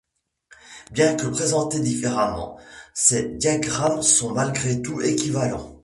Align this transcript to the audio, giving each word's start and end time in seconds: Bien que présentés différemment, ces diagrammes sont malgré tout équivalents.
Bien 0.91 1.15
que 1.15 1.27
présentés 1.27 1.79
différemment, 1.79 2.57
ces 2.95 3.35
diagrammes 3.37 4.01
sont 4.01 4.31
malgré 4.33 4.81
tout 4.81 4.99
équivalents. 4.99 5.79